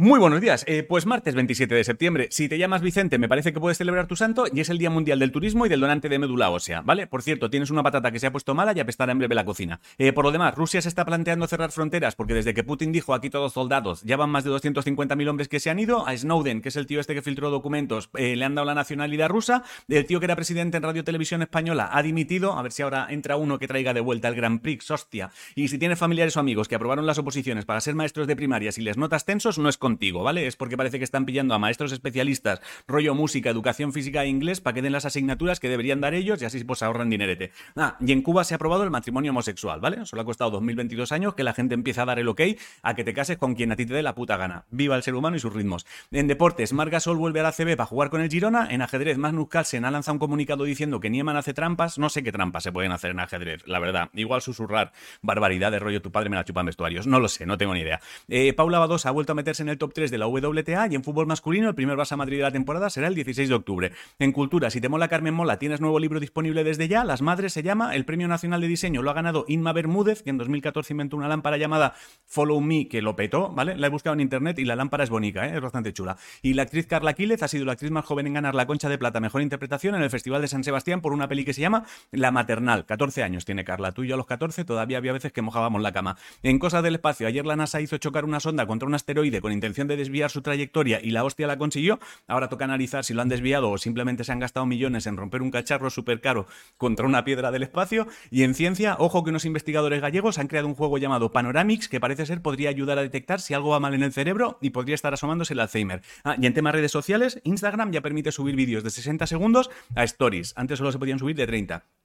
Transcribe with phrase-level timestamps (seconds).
[0.00, 0.64] Muy buenos días.
[0.68, 2.28] Eh, pues martes 27 de septiembre.
[2.30, 4.90] Si te llamas Vicente, me parece que puedes celebrar tu santo y es el Día
[4.90, 7.08] Mundial del Turismo y del donante de médula ósea, ¿vale?
[7.08, 9.44] Por cierto, tienes una patata que se ha puesto mala y apestará en breve la
[9.44, 9.80] cocina.
[9.98, 13.12] Eh, por lo demás, Rusia se está planteando cerrar fronteras porque desde que Putin dijo
[13.12, 16.06] aquí todos soldados, ya van más de 250.000 hombres que se han ido.
[16.06, 18.76] A Snowden, que es el tío este que filtró documentos, eh, le han dado la
[18.76, 19.64] nacionalidad rusa.
[19.88, 22.56] El tío que era presidente en Radio Televisión Española ha dimitido.
[22.56, 25.32] A ver si ahora entra uno que traiga de vuelta el Grand Prix, hostia.
[25.56, 28.70] Y si tienes familiares o amigos que aprobaron las oposiciones para ser maestros de primaria
[28.76, 30.46] y les notas tensos, no es contigo, ¿vale?
[30.46, 34.60] Es porque parece que están pillando a maestros especialistas, rollo música, educación física e inglés,
[34.60, 37.52] para que den las asignaturas que deberían dar ellos y así pues ahorran dinerete.
[37.74, 40.04] Ah, y en Cuba se ha aprobado el matrimonio homosexual, ¿vale?
[40.04, 42.42] Solo ha costado 2022 años que la gente empieza a dar el ok
[42.82, 44.66] a que te cases con quien a ti te dé la puta gana.
[44.70, 45.86] Viva el ser humano y sus ritmos.
[46.10, 48.68] En deportes, Marga Sol vuelve a la CB para jugar con el Girona.
[48.70, 51.98] En ajedrez, Magnus Carlsen ha lanzado un comunicado diciendo que Nieman hace trampas.
[51.98, 54.10] No sé qué trampas se pueden hacer en ajedrez, la verdad.
[54.12, 57.06] Igual susurrar barbaridad de rollo tu padre me la chupa en vestuarios.
[57.06, 58.02] No lo sé, no tengo ni idea.
[58.28, 60.94] Eh, Paula Badosa ha vuelto a meterse en el top 3 de la WTA y
[60.94, 63.92] en fútbol masculino el primer Barça Madrid de la temporada será el 16 de octubre.
[64.18, 67.04] En cultura, si te mola Carmen Mola, tienes nuevo libro disponible desde ya.
[67.04, 67.94] Las Madres se llama.
[67.94, 71.28] El Premio Nacional de Diseño lo ha ganado Inma Bermúdez, que en 2014 inventó una
[71.28, 71.94] lámpara llamada
[72.26, 73.76] Follow Me, que lo petó, ¿vale?
[73.76, 75.54] La he buscado en internet y la lámpara es bonita, ¿eh?
[75.54, 76.16] es bastante chula.
[76.42, 78.88] Y la actriz Carla Quílez ha sido la actriz más joven en ganar la Concha
[78.88, 81.60] de Plata Mejor Interpretación en el Festival de San Sebastián por una peli que se
[81.60, 82.84] llama La Maternal.
[82.86, 83.92] 14 años tiene Carla.
[83.92, 86.16] Tú y yo a los 14 todavía había veces que mojábamos la cama.
[86.42, 89.52] En cosas del espacio, ayer la NASA hizo chocar una sonda contra un asteroide con
[89.52, 91.98] intención de desviar su trayectoria y la hostia la consiguió.
[92.26, 95.42] Ahora toca analizar si lo han desviado o simplemente se han gastado millones en romper
[95.42, 98.08] un cacharro súper caro contra una piedra del espacio.
[98.30, 102.00] Y en ciencia, ojo que unos investigadores gallegos han creado un juego llamado Panoramix que
[102.00, 104.94] parece ser podría ayudar a detectar si algo va mal en el cerebro y podría
[104.94, 106.02] estar asomándose el Alzheimer.
[106.24, 110.04] Ah, y en temas redes sociales, Instagram ya permite subir vídeos de 60 segundos a
[110.04, 110.54] stories.
[110.56, 111.97] Antes solo se podían subir de 30.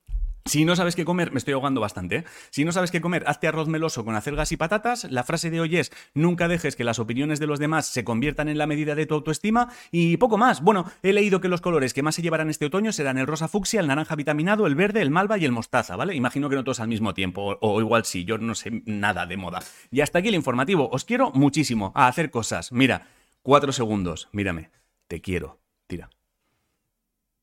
[0.46, 2.18] Si no sabes qué comer, me estoy ahogando bastante.
[2.18, 2.24] ¿eh?
[2.50, 5.06] Si no sabes qué comer, hazte arroz meloso con acelgas y patatas.
[5.10, 8.50] La frase de hoy es: nunca dejes que las opiniones de los demás se conviertan
[8.50, 9.70] en la medida de tu autoestima.
[9.92, 10.62] Y poco más.
[10.62, 13.48] Bueno, he leído que los colores que más se llevarán este otoño serán el rosa
[13.48, 16.16] fucsia, el naranja vitaminado, el verde, el malva y el mostaza, ¿vale?
[16.16, 19.26] Imagino que no todos al mismo tiempo, o, o igual sí, yo no sé nada
[19.26, 19.60] de moda.
[19.92, 20.90] Y hasta aquí el informativo.
[20.92, 22.72] Os quiero muchísimo a hacer cosas.
[22.72, 23.08] Mira,
[23.42, 24.72] cuatro segundos, mírame.
[25.08, 25.60] Te quiero.
[25.88, 26.10] Tira.